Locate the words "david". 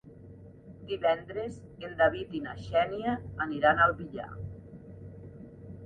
2.01-2.35